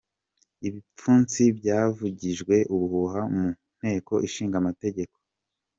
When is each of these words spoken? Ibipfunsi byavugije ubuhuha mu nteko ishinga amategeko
Ibipfunsi 0.67 1.41
byavugije 1.57 2.55
ubuhuha 2.73 3.21
mu 3.33 3.47
nteko 3.79 4.13
ishinga 4.27 4.55
amategeko 4.61 5.17